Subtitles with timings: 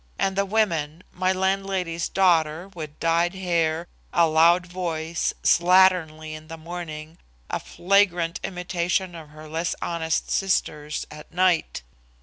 [0.17, 6.57] And the women my landlady's daughter, with dyed hair, a loud voice, slatternly in the
[6.57, 7.19] morning,
[7.51, 11.83] a flagrant imitation of her less honest sisters at night!